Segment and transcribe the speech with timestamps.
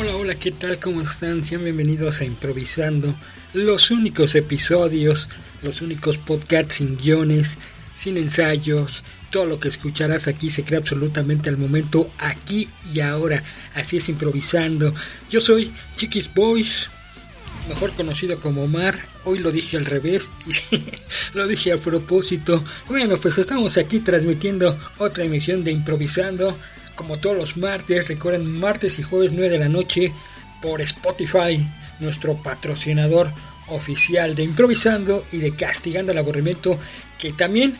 [0.00, 0.78] Hola, hola, ¿qué tal?
[0.78, 1.44] ¿Cómo están?
[1.44, 3.14] Sean bienvenidos a Improvisando,
[3.52, 5.28] los únicos episodios,
[5.60, 7.58] los únicos podcasts sin guiones,
[7.92, 13.44] sin ensayos, todo lo que escucharás aquí se crea absolutamente al momento, aquí y ahora.
[13.74, 14.94] Así es improvisando.
[15.28, 16.88] Yo soy Chiquis Boys,
[17.68, 18.98] mejor conocido como Omar.
[19.24, 20.30] Hoy lo dije al revés
[20.70, 20.82] y
[21.36, 22.64] lo dije a propósito.
[22.88, 26.58] Bueno, pues estamos aquí transmitiendo otra emisión de Improvisando.
[27.00, 30.12] Como todos los martes, recuerden martes y jueves 9 de la noche
[30.60, 31.66] por Spotify,
[31.98, 33.32] nuestro patrocinador
[33.68, 36.78] oficial de Improvisando y de Castigando el Aburrimiento,
[37.16, 37.78] que también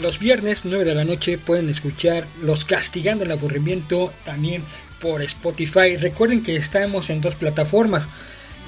[0.00, 4.64] los viernes 9 de la noche pueden escuchar Los Castigando el Aburrimiento también
[4.98, 5.98] por Spotify.
[5.98, 8.08] Recuerden que estamos en dos plataformas.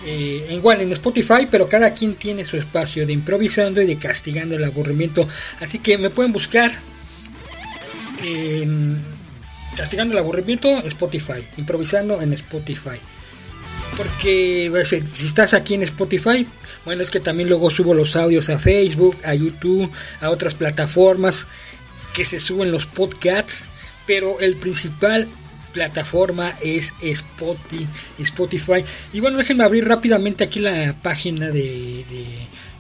[0.04, 4.57] Eh, igual en Spotify, pero cada quien tiene su espacio de improvisando y de castigando
[4.57, 5.26] el aburrimiento.
[5.59, 6.70] Así que me pueden buscar
[8.23, 9.15] en
[9.77, 12.99] castigando el aburrimiento Spotify, improvisando en Spotify.
[13.96, 14.71] Porque
[15.15, 16.46] si estás aquí en Spotify,
[16.85, 21.49] bueno, es que también luego subo los audios a Facebook, a YouTube, a otras plataformas
[22.13, 23.71] que se suben los podcasts,
[24.07, 25.29] pero el principal
[25.73, 26.95] plataforma es
[28.19, 28.85] Spotify.
[29.13, 32.04] Y bueno, déjenme abrir rápidamente aquí la página de,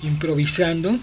[0.02, 0.98] Improvisando.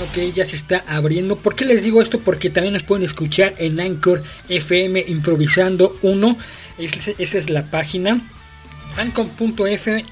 [0.00, 1.36] Ok, ya se está abriendo.
[1.36, 2.20] ¿Por qué les digo esto?
[2.20, 6.38] Porque también nos pueden escuchar en Anchor FM Improvisando 1.
[6.78, 8.20] esa es la página.
[8.96, 10.04] Anchor.fm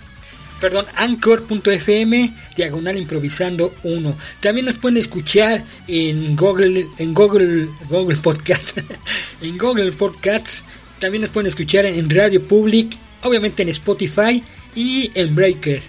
[0.61, 4.17] perdón, anchor.fm diagonal improvisando 1.
[4.41, 8.79] También nos pueden escuchar en Google, en Google, Google Podcast,
[9.41, 10.65] en Google Podcasts.
[10.99, 14.43] También nos pueden escuchar en Radio Public, obviamente en Spotify
[14.75, 15.83] y en Breaker.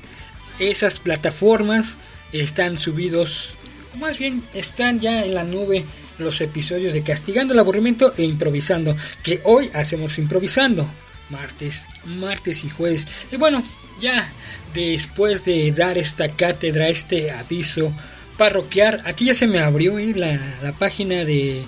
[0.59, 1.97] Esas plataformas
[2.33, 3.56] están subidos,
[3.97, 5.85] más bien están ya en la nube
[6.17, 10.87] los episodios de Castigando el Aburrimiento e Improvisando, que hoy hacemos improvisando
[11.29, 13.07] martes, martes y jueves.
[13.31, 13.63] Y bueno,
[14.01, 14.31] ya
[14.73, 17.93] después de dar esta cátedra, este aviso
[18.37, 20.13] parroquial, aquí ya se me abrió ¿eh?
[20.15, 21.65] la, la, página de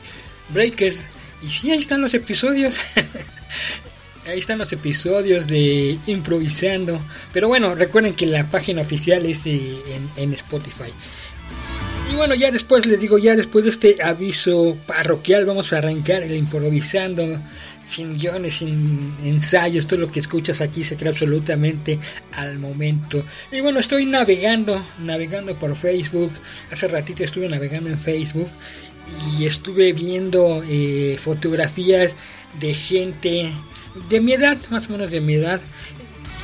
[0.50, 1.01] Breakers.
[1.41, 2.79] Y sí, ahí están los episodios.
[4.28, 7.03] ahí están los episodios de Improvisando.
[7.34, 10.91] Pero bueno, recuerden que la página oficial es en, en Spotify.
[12.12, 16.24] Y bueno, ya después les digo, ya después de este aviso parroquial, vamos a arrancar
[16.24, 17.40] el improvisando
[17.86, 22.00] sin guiones, sin ensayos, todo lo que escuchas aquí se crea absolutamente
[22.34, 23.24] al momento.
[23.52, 26.31] Y bueno, estoy navegando, navegando por Facebook.
[26.72, 28.50] Hace ratito estuve navegando en Facebook
[29.38, 32.16] y estuve viendo eh, fotografías
[32.59, 33.52] de gente
[34.09, 35.59] de mi edad, más o menos de mi edad,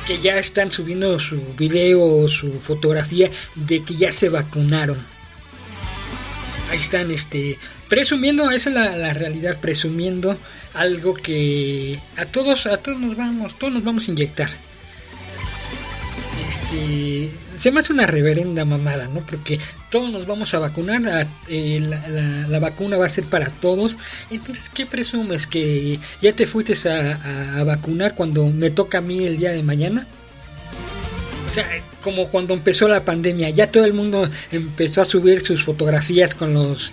[0.04, 5.15] que ya están subiendo su video o su fotografía de que ya se vacunaron.
[6.76, 10.38] Están, este, presumiendo, esa es la, la realidad, presumiendo
[10.74, 14.50] algo que a todos, a todos nos vamos, todos nos vamos a inyectar.
[16.48, 19.20] Este, se me hace una reverenda mamada, ¿no?
[19.20, 19.58] Porque
[19.90, 21.80] todos nos vamos a vacunar, eh,
[22.48, 23.96] la, vacuna va a ser para todos.
[24.30, 25.46] Entonces, ¿qué presumes?
[25.46, 29.62] ¿Que ya te fuiste a, a, vacunar cuando me toca a mí el día de
[29.62, 30.06] mañana?
[31.48, 31.66] O sea,
[32.06, 36.54] como cuando empezó la pandemia, ya todo el mundo empezó a subir sus fotografías con
[36.54, 36.92] los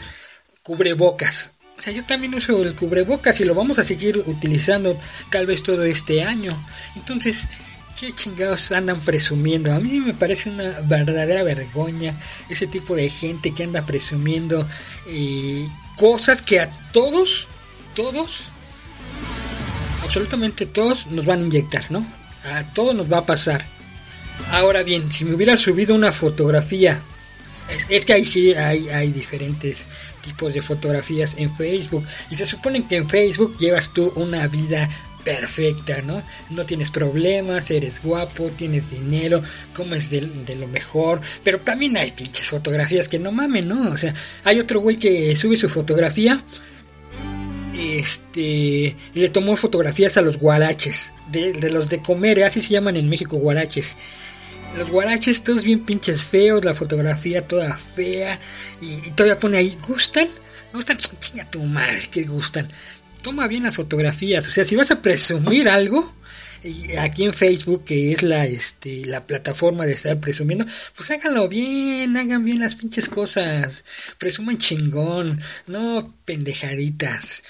[0.63, 1.51] cubrebocas.
[1.78, 4.97] O sea, yo también uso el cubrebocas y lo vamos a seguir utilizando
[5.29, 6.59] tal vez todo este año.
[6.96, 7.47] Entonces,
[7.96, 9.72] ¿qué chingados andan presumiendo?
[9.72, 12.16] A mí me parece una verdadera vergüenza
[12.50, 14.68] ese tipo de gente que anda presumiendo
[15.06, 17.50] eh, cosas que a todos,
[17.94, 18.45] todos,
[20.01, 22.03] absolutamente todos nos van a inyectar, ¿no?
[22.56, 23.73] A todos nos va a pasar.
[24.52, 27.02] Ahora bien, si me hubiera subido una fotografía
[27.90, 29.88] es, que ahí sí hay, diferentes
[30.22, 32.06] tipos de fotografías en Facebook.
[32.30, 34.90] Y se supone que en Facebook llevas tú una vida
[35.24, 36.22] perfecta, ¿no?
[36.50, 39.42] No tienes problemas, eres guapo, tienes dinero,
[39.74, 43.90] comes de, de, lo mejor, pero también hay pinches fotografías que no mamen, ¿no?
[43.90, 44.13] O sea,
[44.44, 46.44] hay otro güey que sube su fotografía
[48.04, 53.10] este le tomó fotografías a los guaraches, de, los de comer, así se llaman en
[53.10, 53.96] México guaraches
[54.78, 58.40] los guaraches todos bien pinches feos, la fotografía toda fea.
[58.82, 60.28] Y, todavía pone ahí, ¿gustan?
[60.74, 60.98] ¿Gustan?
[60.98, 62.68] Chinga tu madre, que gustan.
[63.22, 64.48] Toma bien las fotografías.
[64.48, 66.14] O sea, si vas a presumir algo,
[67.00, 70.66] aquí en Facebook, que es la, este, la plataforma de estar presumiendo,
[70.96, 73.84] pues háganlo bien, hagan bien las pinches cosas.
[74.18, 77.44] Presuman chingón, no pendejaditas.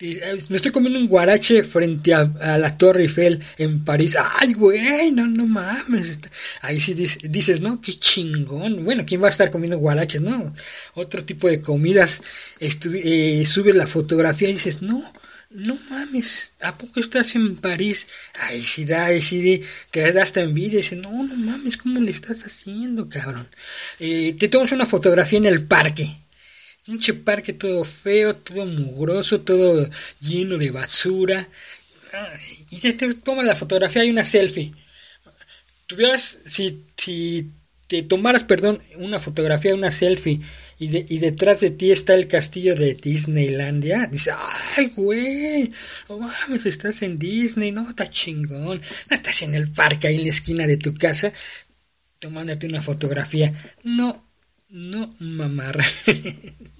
[0.00, 2.24] Eh, me estoy comiendo un guarache frente a,
[2.58, 4.16] la Torre Eiffel en París.
[4.40, 6.18] Ay, güey, no, no mames.
[6.62, 7.80] Ahí sí dices, ¿no?
[7.80, 8.84] Qué chingón.
[8.84, 10.52] Bueno, ¿quién va a estar comiendo guaraches, no?
[10.94, 12.22] Otro tipo de comidas.
[12.60, 15.02] Eh, subes la fotografía y dices, no,
[15.50, 18.06] no mames, ¿a poco estás en París?
[18.34, 20.78] Ay, si da, ay, si te da hasta envidia.
[20.78, 23.48] Dice, no, no mames, ¿cómo le estás haciendo, cabrón?
[24.00, 26.23] Eh, te tomas una fotografía en el parque.
[26.84, 29.88] Pinche parque todo feo, todo mugroso, todo
[30.20, 31.48] lleno de basura.
[32.70, 34.70] y te, te la fotografía y una selfie.
[35.86, 37.50] Tuvieras, si, si
[37.86, 40.40] te tomaras, perdón, una fotografía, una selfie
[40.78, 44.32] y, detrás de ti está el castillo de Disneylandia, dice,
[44.76, 45.72] ay, güey,
[46.08, 50.24] no mames, estás en Disney, no, está chingón, no estás en el parque ahí en
[50.24, 51.32] la esquina de tu casa,
[52.18, 53.52] tomándote una fotografía.
[53.84, 54.26] No,
[54.70, 55.84] no, mamarra.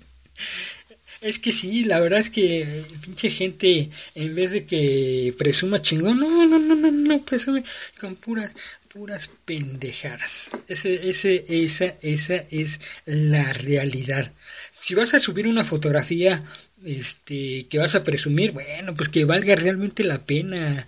[1.24, 6.20] Es que sí, la verdad es que pinche gente, en vez de que presuma chingón,
[6.20, 7.64] no, no, no, no, no, presume
[7.98, 8.52] con puras,
[8.88, 10.50] puras pendejadas.
[10.68, 14.32] Ese, ese, esa, esa es la realidad.
[14.70, 16.44] Si vas a subir una fotografía
[16.84, 20.86] este, que vas a presumir, bueno, pues que valga realmente la pena.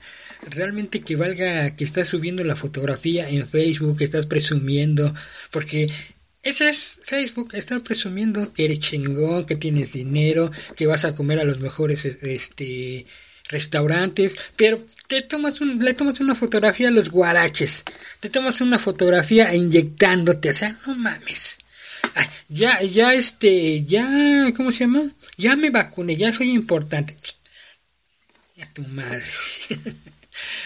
[0.50, 5.14] Realmente que valga que estás subiendo la fotografía en Facebook, que estás presumiendo,
[5.50, 5.88] porque
[6.46, 11.40] ese es Facebook, estar presumiendo que eres chingón, que tienes dinero, que vas a comer
[11.40, 13.04] a los mejores este
[13.48, 14.78] restaurantes, pero
[15.08, 17.82] te tomas un, le tomas una fotografía a los guaraches,
[18.20, 21.58] te tomas una fotografía inyectándote, o sea, no mames.
[22.46, 25.02] ya, ya este, ya, ¿cómo se llama?
[25.37, 27.16] Ya me vacuné, ya soy importante.
[28.62, 29.25] A tu madre.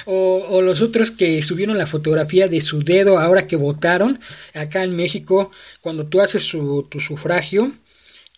[0.05, 4.21] o, o, los otros que subieron la fotografía de su dedo ahora que votaron
[4.55, 5.51] acá en México,
[5.81, 7.73] cuando tú haces su, tu sufragio,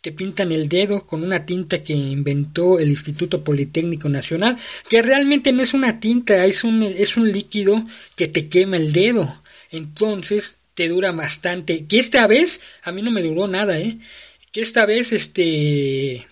[0.02, 4.58] te pintan el dedo con una tinta que inventó el Instituto Politécnico Nacional,
[4.88, 7.82] que realmente no es una tinta, es un, es un líquido
[8.16, 9.32] que te quema el dedo.
[9.70, 11.86] Entonces te dura bastante.
[11.86, 13.98] Que esta vez, a mí no me duró nada, ¿eh?
[14.50, 16.26] Que esta vez, este...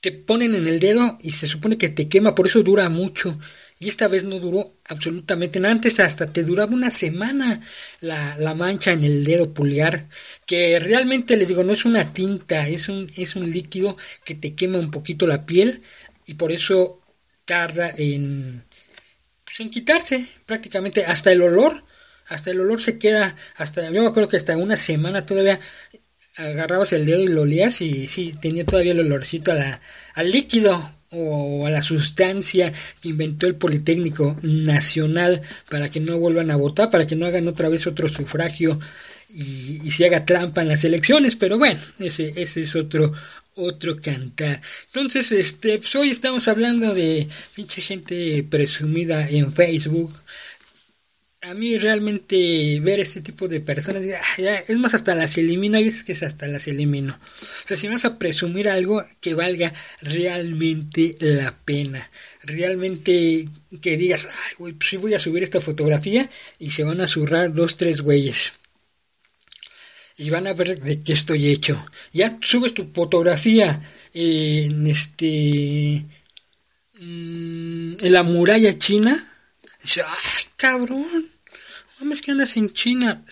[0.00, 3.38] Te ponen en el dedo y se supone que te quema, por eso dura mucho
[3.80, 5.72] y esta vez no duró absolutamente nada.
[5.72, 7.66] Antes hasta te duraba una semana
[8.00, 10.06] la, la, mancha en el dedo pulgar,
[10.46, 14.54] que realmente le digo, no es una tinta, es un, es un líquido que te
[14.54, 15.82] quema un poquito la piel
[16.26, 17.00] y por eso
[17.46, 18.62] tarda en,
[19.46, 21.82] pues, en quitarse prácticamente hasta el olor.
[22.28, 25.58] Hasta el olor se queda, hasta yo me acuerdo que hasta una semana todavía
[26.40, 29.80] agarrabas el dedo y lo olías y sí, tenía todavía el olorcito a la,
[30.14, 32.72] al líquido, o a la sustancia
[33.02, 37.48] que inventó el Politécnico Nacional para que no vuelvan a votar, para que no hagan
[37.48, 38.78] otra vez otro sufragio
[39.28, 43.12] y, se haga trampa en las elecciones, pero bueno, ese, ese es otro
[43.54, 44.62] otro cantar.
[44.86, 50.12] Entonces, este, pues hoy estamos hablando de pinche gente presumida en Facebook,
[51.42, 56.04] a mí realmente ver este tipo de personas, es más, hasta las elimino, hay veces
[56.04, 57.16] que hasta las elimino.
[57.16, 59.72] O sea, si vas a presumir algo que valga
[60.02, 62.10] realmente la pena,
[62.42, 63.46] realmente
[63.80, 64.28] que digas,
[64.60, 66.28] ay, pues voy a subir esta fotografía
[66.58, 68.52] y se van a zurrar dos, tres güeyes.
[70.18, 71.82] Y van a ver de qué estoy hecho.
[72.12, 73.82] Ya subes tu fotografía
[74.12, 76.04] en este.
[76.98, 79.29] Mm, en la muralla china
[79.82, 81.30] Dice, ¡ay, cabrón!
[82.00, 83.22] Mames que andas en China.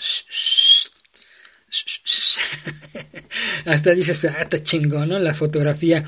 [3.65, 4.59] Hasta dices, ah, está
[5.07, 5.19] ¿no?
[5.19, 6.05] La fotografía.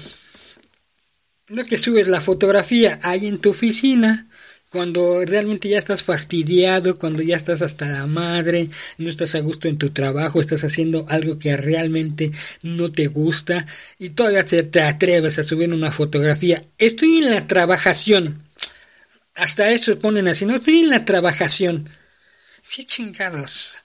[1.49, 4.28] Lo que subes la fotografía ahí en tu oficina,
[4.70, 8.68] cuando realmente ya estás fastidiado, cuando ya estás hasta la madre,
[8.99, 12.30] no estás a gusto en tu trabajo, estás haciendo algo que realmente
[12.62, 13.66] no te gusta
[13.99, 16.62] y todavía te atreves a subir una fotografía.
[16.78, 18.50] Estoy en la trabajación.
[19.40, 21.88] Hasta eso ponen así, no estoy en la trabajación.
[22.75, 23.78] ¿Qué chingados?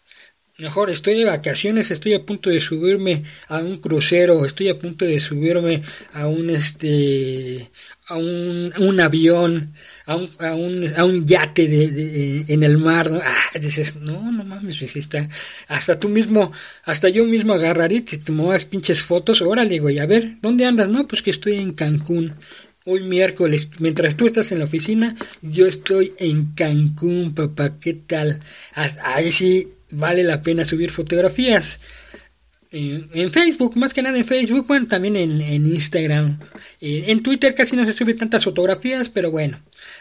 [0.58, 5.06] Mejor estoy de vacaciones, estoy a punto de subirme a un crucero, estoy a punto
[5.06, 5.82] de subirme
[6.14, 7.72] a un este
[8.08, 9.74] a un, un avión,
[10.06, 13.10] a un, a un, a un yate de, en el mar.
[13.24, 15.28] Ah, dices, no, no mames, pues está,
[15.70, 16.52] hasta tú mismo,
[16.84, 20.90] hasta yo mismo agarraría y te tomas pinches fotos, órale, güey, a ver, ¿dónde andas?
[20.90, 22.36] No, pues que estoy en Cancún
[22.86, 28.40] hoy miércoles, mientras tú estás en la oficina, yo estoy en Cancún, papá, ¿qué tal?
[28.76, 31.80] Ah, ahí sí vale la pena subir fotografías.
[32.72, 36.38] En, Facebook, más que nada en Facebook, bueno, también en, Instagram.
[36.82, 39.58] en Twitter casi no se sube tantas fotografías, pero bueno,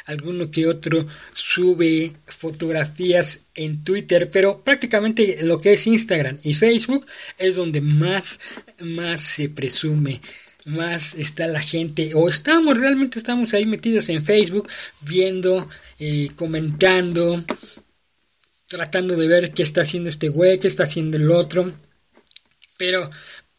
[0.07, 7.07] alguno que otro sube fotografías en Twitter, pero prácticamente lo que es Instagram y Facebook
[7.38, 8.41] es donde más,
[8.81, 10.21] más se presume
[10.64, 14.68] más está la gente, o estamos, realmente estamos ahí metidos en Facebook,
[15.00, 15.68] viendo,
[15.99, 17.44] eh, comentando,
[18.66, 21.73] tratando de ver qué está haciendo este güey, qué está haciendo el otro.
[22.76, 23.11] Pero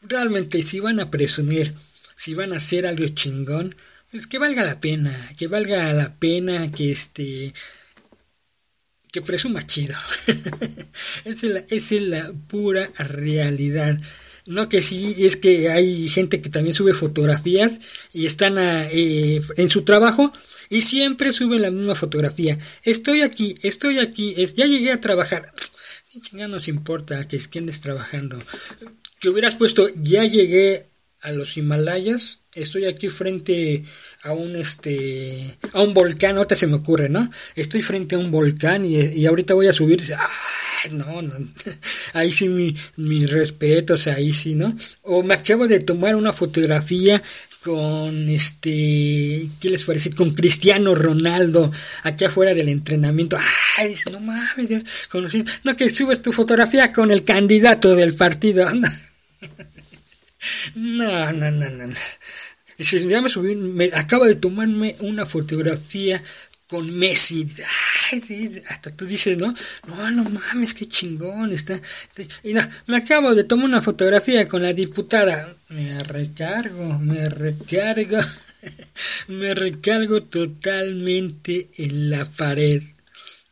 [0.02, 1.74] realmente si van a presumir
[2.16, 3.76] si van a hacer algo chingón,
[4.10, 7.52] pues que valga la pena, que valga la pena, que este
[9.12, 9.96] que presuma chido.
[11.24, 13.98] es la, esa es la pura realidad.
[14.46, 17.80] No que sí, es que hay gente que también sube fotografías
[18.12, 20.32] y están eh, en su trabajo
[20.68, 22.58] y siempre sube la misma fotografía.
[22.84, 25.52] Estoy aquí, estoy aquí, ya llegué a trabajar.
[26.32, 28.38] Ya nos importa que, andes trabajando.
[29.20, 30.86] Que hubieras puesto, ya llegué
[31.26, 33.84] a los Himalayas, estoy aquí frente
[34.22, 37.30] a un este a un volcán, ahorita se me ocurre, ¿no?
[37.56, 41.34] Estoy frente a un volcán y, y ahorita voy a subir, ay, no, no,
[42.12, 44.74] ahí sí mi, mis respetos, ahí sí, ¿no?
[45.02, 47.20] O me acabo de tomar una fotografía
[47.64, 50.12] con este, ¿qué les parece?
[50.12, 51.72] Con Cristiano Ronaldo,
[52.04, 53.36] aquí afuera del entrenamiento.
[53.78, 58.72] Ay, no mames, conocí, no que subes tu fotografía con el candidato del partido.
[58.72, 58.88] No,
[60.74, 61.94] no, no, no.
[62.78, 66.22] Dices, ya me acaba de tomarme una fotografía
[66.68, 67.46] con Messi.
[68.12, 69.54] Ay, hasta tú dices, ¿no?
[69.86, 71.80] No, no mames, qué chingón está.
[72.42, 75.54] Y no, me acabo de tomar una fotografía con la diputada.
[75.70, 78.18] Me recargo, me recargo,
[79.28, 82.82] me recargo totalmente en la pared.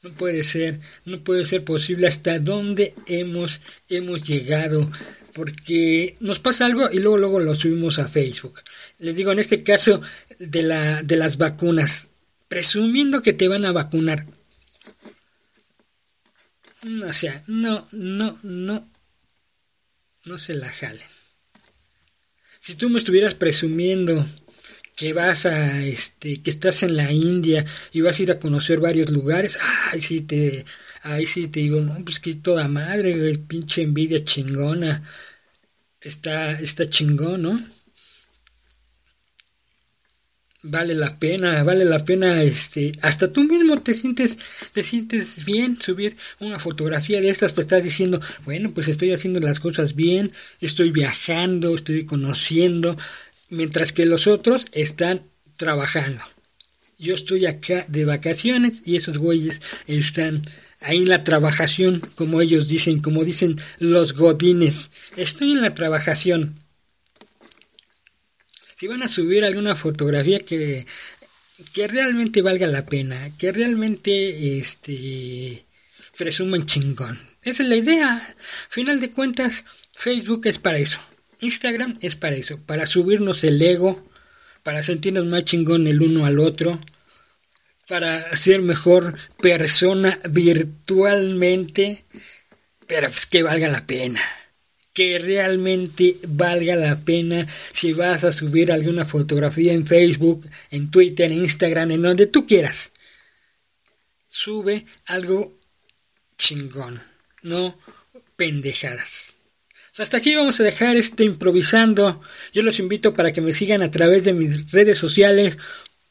[0.03, 4.91] No puede ser, no puede ser posible hasta dónde hemos, hemos llegado.
[5.35, 8.61] Porque nos pasa algo y luego, luego lo subimos a Facebook.
[8.99, 10.01] Les digo, en este caso
[10.39, 12.11] de, la, de las vacunas
[12.49, 14.27] presumiendo que te van a vacunar.
[17.07, 18.89] O sea, no, no, no,
[20.25, 21.09] no se la jalen.
[22.61, 24.25] Si tú me estuvieras presumiendo
[24.95, 28.81] que vas a, este, que estás en la India y vas a ir a conocer
[28.81, 29.59] varios lugares,
[29.91, 30.65] ay, sí te,
[31.05, 35.03] ahí sí te digo, no, pues que toda madre, el pinche envidia chingona,
[36.01, 37.61] está, está chingón, ¿no?
[40.65, 44.37] vale la pena, vale la pena, este, hasta tú mismo te sientes,
[44.73, 49.41] te sientes bien subir una fotografía de estas, pues estás diciendo, bueno, pues estoy haciendo
[49.41, 52.97] las cosas bien, estoy viajando, estoy conociendo,
[53.51, 55.23] mientras que los otros están
[55.57, 56.25] trabajando.
[56.99, 60.43] Yo estoy acá de vacaciones y esos güeyes están
[60.85, 64.91] ahí la trabajación, como ellos dicen, como dicen los godines.
[65.17, 66.55] Estoy en la trabajación
[68.77, 70.87] si van a subir alguna fotografía que,
[71.73, 75.65] que realmente valga la pena, que realmente este
[76.19, 77.19] presuman chingón.
[77.43, 78.37] Esa es la idea.
[78.69, 79.65] Final de cuentas,
[79.95, 81.01] Facebook es para eso.
[81.41, 84.11] Instagram es para eso, para subirnos el ego,
[84.63, 86.81] para sentirnos más chingón el uno al otro,
[87.89, 92.05] para ser mejor persona virtualmente,
[92.87, 94.21] pero pues que valga la pena
[94.95, 101.33] que realmente valga la pena si vas a subir alguna fotografía en Facebook, en Twitter,
[101.33, 102.93] en Instagram, en donde tú quieras.
[104.29, 105.59] Sube algo
[106.39, 107.03] chingón,
[107.43, 107.77] no
[108.37, 109.35] pendejadas.
[109.99, 112.21] hasta aquí vamos a dejar este improvisando.
[112.53, 115.59] Yo los invito para que me sigan a través de mis redes sociales,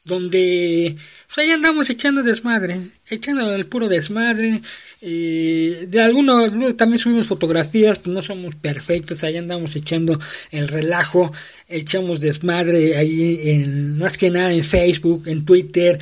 [0.04, 0.96] donde
[1.26, 4.60] pues ahí andamos echando desmadre, echando el puro desmadre,
[5.00, 10.18] de algunos también subimos fotografías, no somos perfectos, ahí andamos echando
[10.50, 11.32] el relajo,
[11.68, 15.98] echamos desmadre ahí en, más que nada en Facebook, en Twitter,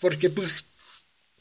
[0.00, 0.64] porque pues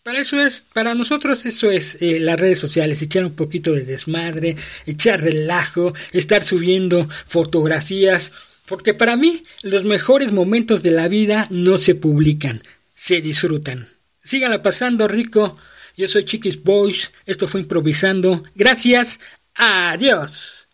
[0.04, 3.86] para eso es, para nosotros eso es eh, las redes sociales, echar un poquito de
[3.86, 8.32] desmadre, echar relajo, estar subiendo fotografías,
[8.68, 12.62] porque para mí los mejores momentos de la vida no se publican,
[12.96, 13.88] se disfrutan.
[14.24, 15.58] Síganla pasando rico.
[15.96, 17.12] Yo soy Chiquis Boys.
[17.26, 18.44] Esto fue improvisando.
[18.56, 19.20] Gracias.
[19.54, 20.65] Adiós.